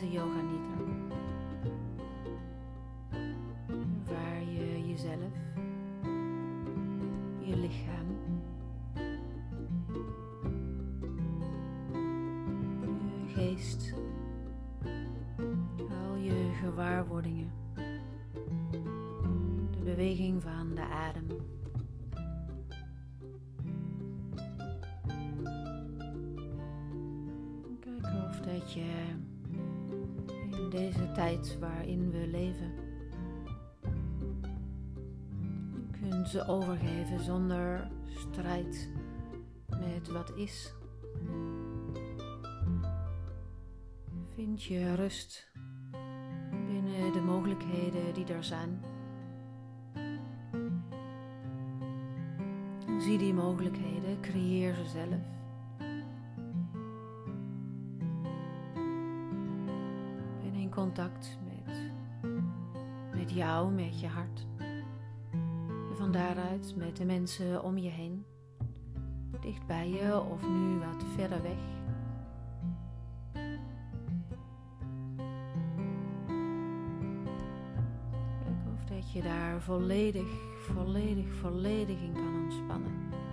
Deze 0.00 0.12
yoga 0.12 0.40
nidra. 0.40 0.76
Waar 4.04 4.42
je 4.42 4.88
jezelf, 4.88 5.32
je 7.38 7.56
lichaam, 7.56 8.06
je 13.24 13.34
geest, 13.34 13.94
al 15.88 16.16
je 16.16 16.50
gewaarwordingen, 16.62 17.52
de 19.70 19.80
beweging 19.84 20.42
van 20.42 20.74
de 20.74 20.82
adem. 20.82 21.26
Dat 28.44 28.72
je 28.72 29.15
tijd 31.16 31.58
waarin 31.58 32.10
we 32.10 32.26
leven 32.26 32.72
kunt 36.00 36.28
ze 36.28 36.46
overgeven 36.46 37.20
zonder 37.20 37.90
strijd 38.06 38.90
met 39.66 40.08
wat 40.08 40.32
is. 40.34 40.74
Vind 44.34 44.62
je 44.62 44.94
rust 44.94 45.52
binnen 46.66 47.12
de 47.12 47.22
mogelijkheden 47.24 48.14
die 48.14 48.26
er 48.26 48.44
zijn. 48.44 48.80
Zie 52.98 53.18
die 53.18 53.34
mogelijkheden, 53.34 54.20
creëer 54.20 54.74
ze 54.74 54.84
zelf. 54.84 55.20
Contact 60.76 61.38
met, 61.44 61.92
met 63.14 63.30
jou, 63.30 63.72
met 63.72 64.00
je 64.00 64.06
hart. 64.06 64.46
En 65.90 65.96
van 65.96 66.12
daaruit 66.12 66.76
met 66.76 66.96
de 66.96 67.04
mensen 67.04 67.62
om 67.62 67.78
je 67.78 67.88
heen. 67.88 68.24
Dicht 69.40 69.66
bij 69.66 69.88
je 69.88 70.20
of 70.20 70.48
nu 70.48 70.78
wat 70.78 71.04
verder 71.14 71.42
weg. 71.42 71.58
Kijk 78.42 78.66
of 78.74 78.84
dat 78.84 79.12
je 79.12 79.22
daar 79.22 79.60
volledig, 79.60 80.28
volledig, 80.58 81.34
volledig 81.34 82.00
in 82.00 82.12
kan 82.12 82.42
ontspannen. 82.42 83.25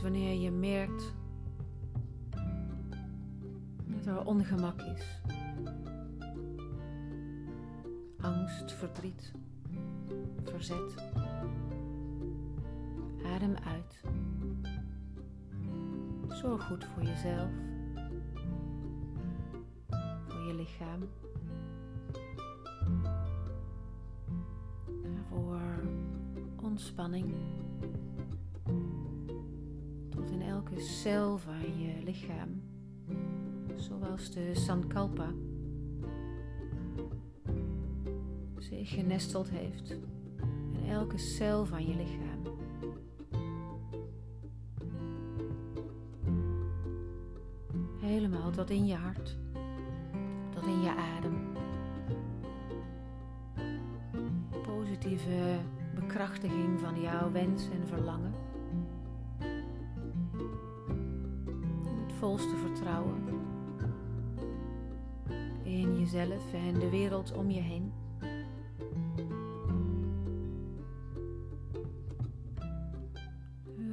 Wanneer 0.00 0.40
je 0.40 0.50
merkt 0.50 1.14
dat 3.86 4.06
er 4.06 4.24
ongemak 4.24 4.80
is, 4.80 5.20
angst, 8.20 8.72
verdriet, 8.72 9.32
verzet, 10.44 10.94
adem 13.24 13.56
uit. 13.56 14.02
Zorg 16.28 16.66
goed 16.66 16.84
voor 16.84 17.02
jezelf, 17.02 17.50
voor 20.28 20.46
je 20.46 20.54
lichaam, 20.54 21.08
voor 25.28 25.60
ontspanning. 26.62 27.34
Cel 30.82 31.38
van 31.38 31.78
je 31.78 32.02
lichaam, 32.04 32.62
zoals 33.76 34.30
de 34.30 34.54
Sankalpa 34.54 35.32
zich 38.58 38.88
genesteld 38.88 39.50
heeft 39.50 39.90
in 40.72 40.88
elke 40.88 41.18
cel 41.18 41.66
van 41.66 41.86
je 41.86 41.96
lichaam. 41.96 42.40
Helemaal 48.00 48.50
tot 48.50 48.70
in 48.70 48.86
je 48.86 48.94
hart, 48.94 49.38
tot 50.54 50.66
in 50.66 50.82
je 50.82 50.94
adem. 50.94 51.52
Positieve 54.62 55.58
bekrachtiging 55.94 56.80
van 56.80 57.00
jouw 57.00 57.32
wens 57.32 57.68
en 57.70 57.86
verlangen. 57.86 58.41
Volste 62.22 62.56
vertrouwen 62.56 63.24
in 65.62 65.98
jezelf 65.98 66.52
en 66.52 66.78
de 66.78 66.90
wereld 66.90 67.32
om 67.32 67.50
je 67.50 67.60
heen. 67.60 67.92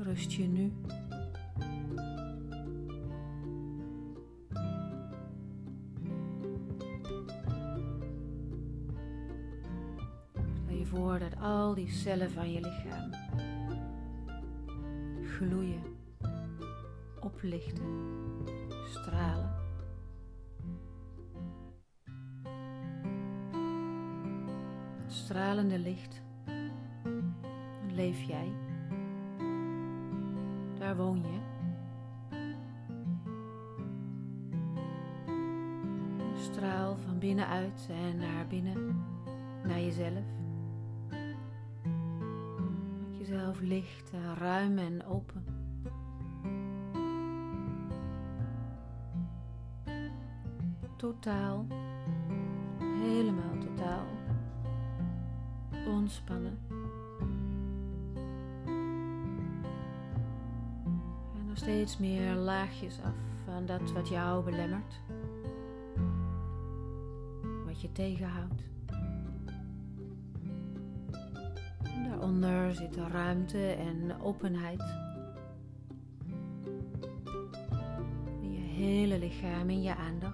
Rust 0.03 0.31
je 0.31 0.43
nu. 0.43 0.73
Stel 10.53 10.77
je 10.77 10.85
voor 10.85 11.19
dat 11.19 11.39
al 11.41 11.73
die 11.73 11.89
cellen 11.89 12.31
van 12.31 12.51
je 12.51 12.61
lichaam 12.61 13.11
gloeien, 15.23 15.88
oplichten, 17.39 17.85
stralen. 18.85 19.55
Het 25.03 25.13
stralende 25.13 25.79
licht, 25.79 26.21
leef 27.91 28.21
jij. 28.21 28.51
Daar 30.79 30.95
woon 30.95 31.21
je. 31.21 31.39
Straal 36.35 36.97
van 36.97 37.19
binnenuit 37.19 37.89
en 37.89 38.17
naar 38.17 38.47
binnen, 38.47 39.05
naar 39.63 39.79
jezelf. 39.79 40.25
Maak 42.99 43.17
jezelf 43.17 43.59
licht 43.59 44.11
en 44.11 44.35
ruim 44.35 44.77
en 44.77 45.05
open. 45.05 45.58
Totaal, 50.99 51.65
helemaal 52.77 53.57
totaal 53.59 54.05
ontspannen. 55.87 56.57
steeds 61.53 61.97
meer 61.97 62.35
laagjes 62.35 62.99
af 63.03 63.13
van 63.45 63.65
dat 63.65 63.91
wat 63.91 64.09
jou 64.09 64.43
belemmert, 64.43 64.99
wat 67.65 67.81
je 67.81 67.91
tegenhoudt. 67.91 68.63
Daaronder 72.07 72.73
zit 72.75 72.95
ruimte 72.95 73.67
en 73.67 74.21
openheid. 74.21 74.83
Je 78.41 78.59
hele 78.59 79.19
lichaam, 79.19 79.69
in 79.69 79.81
je 79.81 79.95
aandacht. 79.95 80.28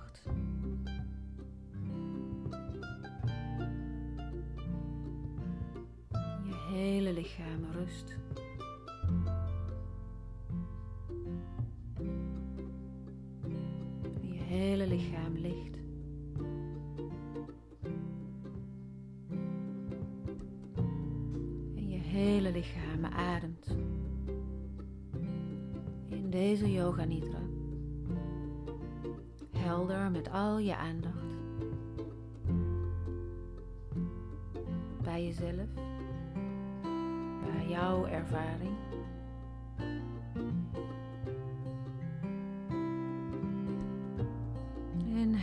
Hele 22.15 22.51
lichaam 22.51 23.05
ademt. 23.05 23.67
In 26.09 26.29
deze 26.29 26.71
yoga 26.71 27.03
nidra. 27.03 27.39
Helder 29.51 30.11
met 30.11 30.31
al 30.31 30.57
je 30.59 30.75
aandacht. 30.75 31.23
Bij 35.03 35.25
jezelf. 35.25 35.69
Bij 37.43 37.67
jouw 37.67 38.05
ervaring. 38.05 38.73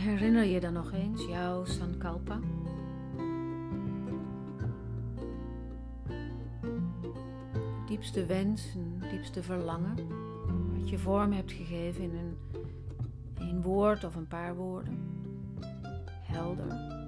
herinner 0.03 0.45
je 0.45 0.59
dan 0.59 0.73
nog 0.73 0.91
eens 0.91 1.25
jouw 1.25 1.65
Sankalpa? 1.65 2.39
Diepste 8.03 8.25
wens, 8.25 8.73
een 8.75 9.09
diepste 9.09 9.43
verlangen, 9.43 9.95
wat 10.79 10.89
je 10.89 10.97
vorm 10.97 11.31
hebt 11.31 11.51
gegeven 11.51 12.03
in 12.03 12.15
een, 12.15 12.37
een 13.35 13.61
woord 13.61 14.03
of 14.03 14.15
een 14.15 14.27
paar 14.27 14.55
woorden. 14.55 14.97
Helder, 16.21 16.99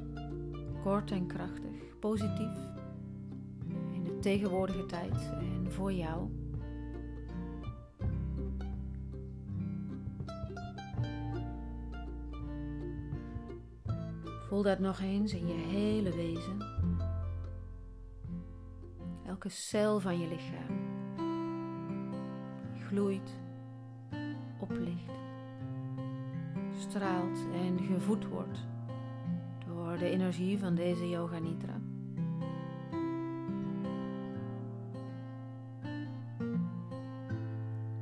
kort 0.84 1.12
en 1.12 1.28
krachtig, 1.28 2.00
positief, 2.00 2.58
in 3.94 4.04
de 4.04 4.20
tegenwoordige 4.20 4.86
tijd 4.86 5.32
en 5.40 5.72
voor 5.72 5.94
jou. 5.94 6.30
Voel 14.48 14.64
dat 14.64 14.80
nog 14.80 15.00
eens 15.02 15.34
in 15.34 15.48
je 15.48 15.54
hele 15.54 16.16
wezen. 16.16 16.58
Elke 19.26 19.50
cel 19.50 20.00
van 20.00 20.20
je 20.20 20.28
lichaam 20.28 20.85
gloeit, 22.96 23.40
oplicht, 24.60 25.12
straalt 26.78 27.40
en 27.54 27.80
gevoed 27.80 28.28
wordt 28.28 28.60
door 29.66 29.98
de 29.98 30.10
energie 30.10 30.60
van 30.60 30.76
deze 30.76 31.10
Yoga 31.10 31.40
Nidra. 31.40 31.80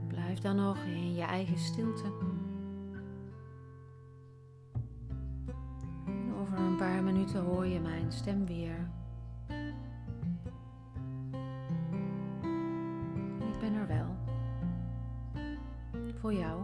Blijf 0.08 0.40
dan 0.40 0.56
nog 0.56 0.78
in 0.78 1.14
je 1.14 1.24
eigen 1.24 1.58
stilte. 1.58 2.12
paar 6.78 7.04
minuten 7.04 7.44
hoor 7.44 7.66
je 7.66 7.80
mijn 7.80 8.12
stem 8.12 8.46
weer. 8.46 8.93
Oh, 16.34 16.40
jou. 16.40 16.63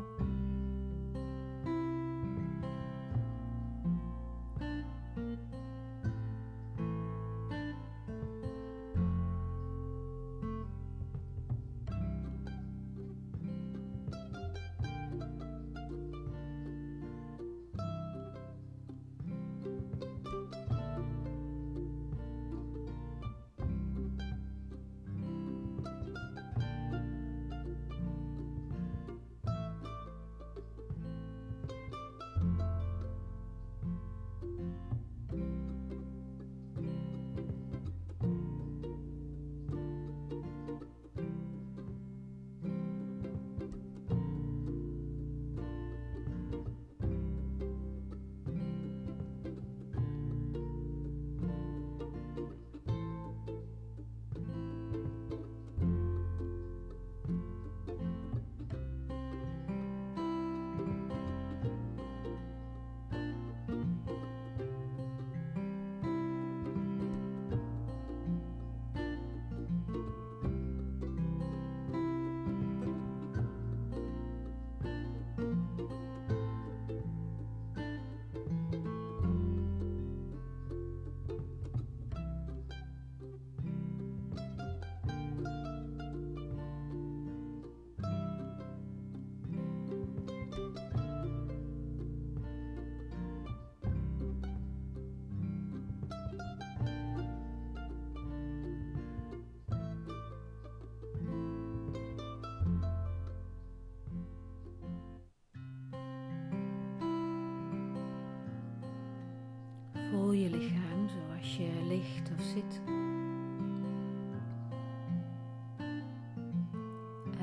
Lichaam 110.50 111.08
zoals 111.08 111.58
je 111.58 111.70
ligt 111.88 112.32
of 112.38 112.44
zit. 112.44 112.82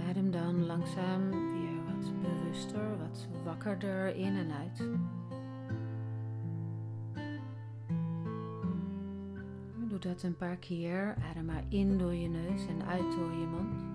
Adem 0.08 0.30
dan 0.30 0.66
langzaam 0.66 1.30
weer 1.30 1.84
wat 1.84 2.12
bewuster, 2.22 2.98
wat 2.98 3.28
wakkerder 3.44 4.14
in 4.14 4.36
en 4.36 4.52
uit. 4.52 4.78
Doe 9.88 9.98
dat 9.98 10.22
een 10.22 10.36
paar 10.36 10.56
keer. 10.56 11.16
Adem 11.30 11.44
maar 11.44 11.64
in 11.68 11.98
door 11.98 12.14
je 12.14 12.28
neus 12.28 12.66
en 12.66 12.86
uit 12.86 13.12
door 13.12 13.32
je 13.32 13.46
mond. 13.46 13.85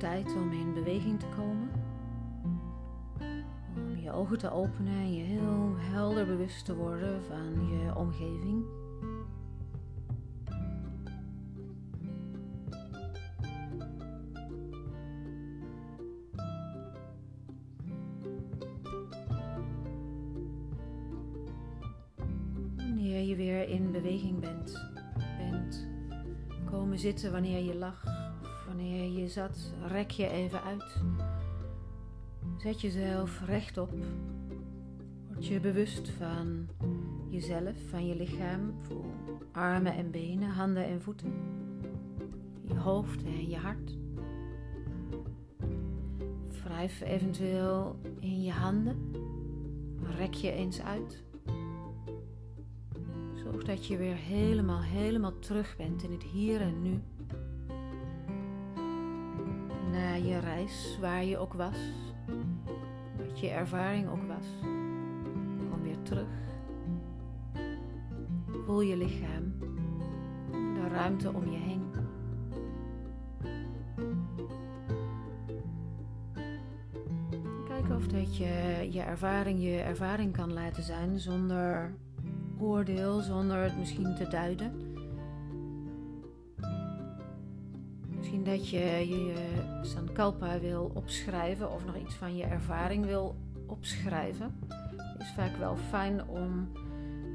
Tijd 0.00 0.34
om 0.34 0.52
in 0.52 0.74
beweging 0.74 1.20
te 1.20 1.26
komen. 1.36 1.70
Om 3.76 3.96
je 3.96 4.12
ogen 4.12 4.38
te 4.38 4.50
openen 4.50 4.92
en 4.92 5.14
je 5.14 5.22
heel 5.22 5.74
helder 5.78 6.26
bewust 6.26 6.64
te 6.64 6.76
worden 6.76 7.24
van 7.24 7.68
je 7.68 7.96
omgeving. 7.96 8.64
Wanneer 22.76 23.20
je 23.22 23.36
weer 23.36 23.68
in 23.68 23.92
beweging 23.92 24.40
bent, 24.40 24.90
bent 25.38 25.88
komen 26.70 26.98
zitten 26.98 27.32
wanneer 27.32 27.64
je 27.64 27.74
lag 27.74 28.19
Je 29.08 29.28
zat, 29.28 29.72
rek 29.86 30.10
je 30.10 30.28
even 30.28 30.62
uit. 30.62 31.02
Zet 32.56 32.80
jezelf 32.80 33.40
rechtop. 33.46 33.92
Word 35.28 35.46
je 35.46 35.60
bewust 35.60 36.08
van 36.08 36.68
jezelf, 37.30 37.76
van 37.88 38.06
je 38.06 38.16
lichaam. 38.16 38.74
Voel 38.80 39.04
armen 39.52 39.94
en 39.94 40.10
benen, 40.10 40.48
handen 40.48 40.84
en 40.84 41.02
voeten. 41.02 41.32
Je 42.62 42.74
hoofd 42.74 43.24
en 43.24 43.48
je 43.48 43.56
hart. 43.56 43.96
Wrijf 46.64 47.00
eventueel 47.00 47.96
in 48.18 48.42
je 48.42 48.52
handen. 48.52 49.12
Rek 50.16 50.34
je 50.34 50.52
eens 50.52 50.80
uit. 50.80 51.22
Zorg 53.34 53.64
dat 53.64 53.86
je 53.86 53.96
weer 53.96 54.16
helemaal, 54.16 54.82
helemaal 54.82 55.38
terug 55.38 55.76
bent 55.76 56.02
in 56.02 56.12
het 56.12 56.22
hier 56.22 56.60
en 56.60 56.82
nu 56.82 57.00
je 60.30 60.38
reis, 60.38 60.98
waar 61.00 61.24
je 61.24 61.38
ook 61.38 61.52
was, 61.52 61.76
wat 63.16 63.40
je 63.40 63.48
ervaring 63.48 64.08
ook 64.08 64.26
was. 64.26 64.46
Kom 65.70 65.82
weer 65.82 66.02
terug. 66.02 66.28
Voel 68.64 68.80
je 68.80 68.96
lichaam, 68.96 69.54
de 70.50 70.88
ruimte 70.88 71.32
om 71.32 71.50
je 71.50 71.58
heen. 71.58 71.90
Kijk 77.68 77.90
of 77.96 78.06
dat 78.06 78.36
je 78.36 78.88
je 78.90 79.00
ervaring 79.00 79.62
je 79.62 79.80
ervaring 79.80 80.32
kan 80.32 80.52
laten 80.52 80.82
zijn 80.82 81.18
zonder 81.18 81.94
oordeel, 82.58 83.20
zonder 83.20 83.62
het 83.62 83.78
misschien 83.78 84.14
te 84.14 84.28
duiden. 84.28 84.89
Dat 88.50 88.68
je 88.68 89.08
je 89.08 89.34
Sankalpa 89.82 90.58
wil 90.58 90.90
opschrijven 90.94 91.72
of 91.72 91.84
nog 91.84 91.96
iets 91.96 92.14
van 92.14 92.36
je 92.36 92.44
ervaring 92.44 93.06
wil 93.06 93.36
opschrijven. 93.66 94.58
Is 95.18 95.32
vaak 95.36 95.56
wel 95.56 95.76
fijn 95.76 96.28
om 96.28 96.72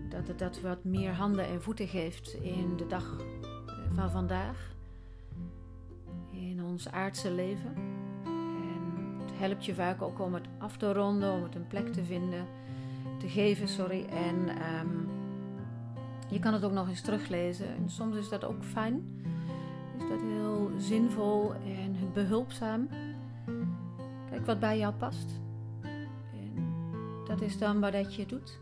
dat 0.09 0.27
het 0.27 0.39
dat 0.39 0.61
wat 0.61 0.83
meer 0.83 1.11
handen 1.11 1.45
en 1.45 1.61
voeten 1.61 1.87
geeft 1.87 2.33
in 2.33 2.77
de 2.77 2.87
dag 2.87 3.17
eh, 3.19 3.75
van 3.93 4.11
vandaag. 4.11 4.73
In 6.31 6.63
ons 6.63 6.91
aardse 6.91 7.31
leven. 7.31 7.73
En 8.25 9.17
het 9.21 9.31
helpt 9.37 9.65
je 9.65 9.73
vaak 9.73 10.01
ook 10.01 10.19
om 10.19 10.33
het 10.33 10.47
af 10.57 10.77
te 10.77 10.93
ronden, 10.93 11.31
om 11.31 11.43
het 11.43 11.55
een 11.55 11.67
plek 11.67 11.93
te 11.93 12.03
vinden, 12.03 12.45
te 13.19 13.27
geven, 13.27 13.67
sorry. 13.67 14.05
En 14.05 14.47
ehm, 14.47 14.97
je 16.29 16.39
kan 16.39 16.53
het 16.53 16.63
ook 16.63 16.71
nog 16.71 16.87
eens 16.87 17.01
teruglezen. 17.01 17.67
En 17.67 17.89
soms 17.89 18.15
is 18.15 18.29
dat 18.29 18.43
ook 18.43 18.63
fijn. 18.63 19.14
Dat 20.09 20.21
heel 20.21 20.71
zinvol 20.77 21.53
en 21.53 21.95
behulpzaam. 22.13 22.87
Kijk 24.29 24.45
wat 24.45 24.59
bij 24.59 24.77
jou 24.77 24.93
past. 24.93 25.41
En 26.33 26.73
dat 27.25 27.41
is 27.41 27.57
dan 27.57 27.79
wat 27.79 28.15
je 28.15 28.25
doet. 28.25 28.59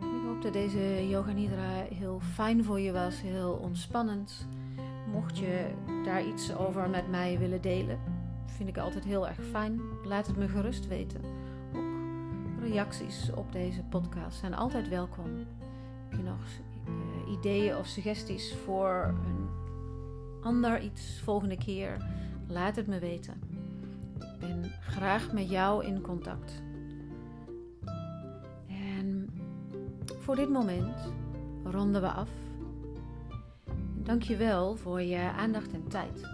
Ik 0.00 0.26
hoop 0.26 0.42
dat 0.42 0.52
deze 0.52 1.08
Yoga 1.08 1.32
Nidra 1.32 1.84
heel 1.94 2.20
fijn 2.20 2.64
voor 2.64 2.80
je 2.80 2.92
was, 2.92 3.20
heel 3.20 3.52
ontspannend. 3.52 4.46
Mocht 5.12 5.38
je 5.38 5.70
daar 6.04 6.26
iets 6.26 6.54
over 6.56 6.90
met 6.90 7.10
mij 7.10 7.38
willen 7.38 7.60
delen, 7.60 7.98
vind 8.46 8.68
ik 8.68 8.78
altijd 8.78 9.04
heel 9.04 9.28
erg 9.28 9.44
fijn. 9.50 9.80
Laat 10.04 10.26
het 10.26 10.36
me 10.36 10.48
gerust 10.48 10.88
weten. 10.88 11.20
Ook 11.74 12.68
reacties 12.68 13.30
op 13.34 13.52
deze 13.52 13.82
podcast 13.82 14.38
zijn 14.38 14.54
altijd 14.54 14.88
welkom. 14.88 15.26
Heb 16.08 16.18
je 16.18 16.22
nog 16.22 16.40
ideeën 17.30 17.76
of 17.76 17.86
suggesties 17.86 18.54
voor 18.64 19.14
een 19.26 19.48
ander 20.42 20.80
iets 20.80 21.20
volgende 21.24 21.56
keer? 21.56 21.96
Laat 22.48 22.76
het 22.76 22.86
me 22.86 22.98
weten. 22.98 23.42
Ik 24.14 24.38
ben 24.38 24.72
graag 24.80 25.32
met 25.32 25.50
jou 25.50 25.84
in 25.84 26.00
contact. 26.00 26.62
En 28.66 29.30
voor 30.18 30.36
dit 30.36 30.48
moment 30.48 31.12
ronden 31.64 32.00
we 32.00 32.08
af. 32.08 32.28
Dank 33.94 34.22
je 34.22 34.36
wel 34.36 34.76
voor 34.76 35.02
je 35.02 35.30
aandacht 35.36 35.72
en 35.72 35.88
tijd. 35.88 36.28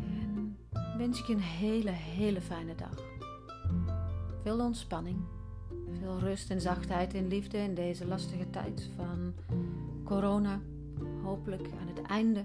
En 0.00 0.56
wens 0.96 1.20
ik 1.20 1.26
je 1.26 1.32
een 1.32 1.40
hele, 1.40 1.90
hele 1.90 2.40
fijne 2.40 2.74
dag. 2.74 3.02
Veel 4.42 4.60
ontspanning, 4.60 5.18
veel 6.00 6.18
rust 6.18 6.50
en 6.50 6.60
zachtheid 6.60 7.14
en 7.14 7.28
liefde 7.28 7.58
in 7.58 7.74
deze 7.74 8.06
lastige 8.06 8.50
tijd 8.50 8.90
van 8.96 9.34
corona. 10.04 10.60
Hopelijk 11.22 11.68
aan 11.80 11.88
het 11.88 12.02
einde 12.02 12.42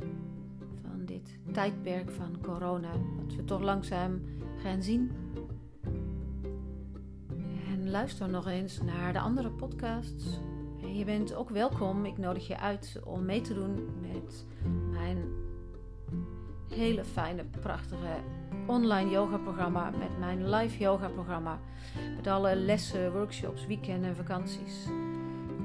dit 1.05 1.39
tijdperk 1.51 2.11
van 2.11 2.37
corona, 2.41 2.91
wat 3.17 3.35
we 3.35 3.43
toch 3.43 3.61
langzaam 3.61 4.21
gaan 4.57 4.83
zien. 4.83 5.11
En 7.71 7.89
luister 7.89 8.29
nog 8.29 8.47
eens 8.47 8.81
naar 8.81 9.13
de 9.13 9.19
andere 9.19 9.49
podcasts. 9.49 10.39
Je 10.93 11.05
bent 11.05 11.33
ook 11.33 11.49
welkom. 11.49 12.05
Ik 12.05 12.17
nodig 12.17 12.47
je 12.47 12.59
uit 12.59 12.99
om 13.03 13.25
mee 13.25 13.41
te 13.41 13.53
doen 13.53 13.75
met 14.01 14.45
mijn 14.91 15.17
hele 16.69 17.03
fijne, 17.03 17.43
prachtige 17.61 18.21
online 18.67 19.09
yoga 19.09 19.37
programma. 19.37 19.89
Met 19.89 20.19
mijn 20.19 20.49
live 20.49 20.77
yoga 20.77 21.07
programma. 21.07 21.59
Met 22.15 22.27
alle 22.27 22.55
lessen, 22.55 23.11
workshops, 23.11 23.65
weekenden 23.65 24.09
en 24.09 24.15
vakanties. 24.15 24.87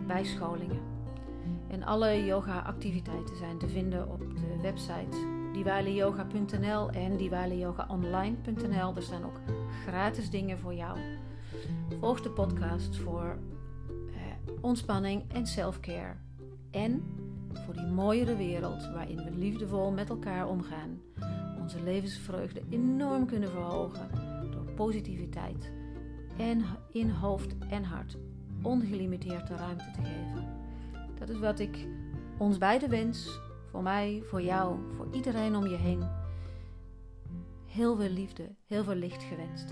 Bijscholingen. 0.06 0.80
En 1.68 1.82
alle 1.82 2.24
yoga 2.24 2.58
activiteiten 2.58 3.36
zijn 3.36 3.58
te 3.58 3.68
vinden 3.68 4.08
op 4.10 4.18
de 4.18 4.60
website 4.62 5.38
diwaliyoga.nl 5.52 6.90
en 6.90 7.16
diwaliyogaonline.nl. 7.16 8.96
Er 8.96 9.02
staan 9.02 9.24
ook 9.24 9.40
gratis 9.86 10.30
dingen 10.30 10.58
voor 10.58 10.74
jou. 10.74 10.98
Volg 12.00 12.20
de 12.20 12.30
podcast 12.30 12.96
voor 12.96 13.38
eh, 14.14 14.52
ontspanning 14.60 15.32
en 15.32 15.46
selfcare. 15.46 16.14
En 16.70 17.02
voor 17.52 17.74
die 17.74 17.86
mooiere 17.86 18.36
wereld 18.36 18.90
waarin 18.92 19.24
we 19.24 19.30
liefdevol 19.30 19.90
met 19.90 20.08
elkaar 20.08 20.48
omgaan. 20.48 21.00
Onze 21.60 21.82
levensvreugde 21.82 22.62
enorm 22.70 23.26
kunnen 23.26 23.50
verhogen 23.50 24.08
door 24.50 24.72
positiviteit 24.74 25.72
en 26.36 26.64
in 26.92 27.10
hoofd 27.10 27.54
en 27.68 27.84
hart 27.84 28.16
ongelimiteerd 28.62 29.46
de 29.46 29.54
ruimte 29.54 29.90
te 29.90 30.00
geven. 30.02 30.48
Dat 31.18 31.28
is 31.28 31.38
wat 31.38 31.58
ik 31.58 31.86
ons 32.38 32.58
beiden 32.58 32.90
wens 32.90 33.40
voor 33.70 33.82
mij, 33.82 34.22
voor 34.24 34.42
jou, 34.42 34.78
voor 34.96 35.08
iedereen 35.12 35.56
om 35.56 35.66
je 35.66 35.76
heen. 35.76 36.08
Heel 37.66 37.96
veel 37.96 38.10
liefde, 38.10 38.54
heel 38.66 38.84
veel 38.84 38.94
licht 38.94 39.22
gewenst. 39.22 39.68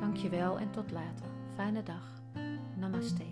Dank 0.00 0.16
je 0.16 0.28
wel 0.28 0.58
en 0.58 0.70
tot 0.70 0.90
later. 0.90 1.26
Fijne 1.54 1.82
dag. 1.82 2.22
Namaste. 2.76 3.31